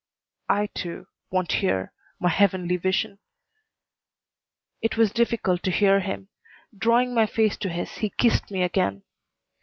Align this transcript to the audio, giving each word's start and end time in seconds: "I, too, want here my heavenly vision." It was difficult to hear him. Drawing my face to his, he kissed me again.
"I, 0.49 0.65
too, 0.73 1.05
want 1.29 1.51
here 1.51 1.93
my 2.19 2.29
heavenly 2.29 2.75
vision." 2.75 3.19
It 4.81 4.97
was 4.97 5.11
difficult 5.11 5.61
to 5.61 5.71
hear 5.71 5.99
him. 5.99 6.29
Drawing 6.75 7.13
my 7.13 7.27
face 7.27 7.55
to 7.57 7.69
his, 7.69 7.91
he 7.97 8.09
kissed 8.09 8.49
me 8.49 8.63
again. 8.63 9.03